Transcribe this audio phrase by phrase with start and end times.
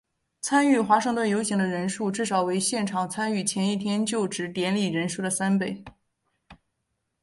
[0.41, 5.85] 参与华盛顿游行的人数至少为现场参与前一天就职典礼的人数三倍。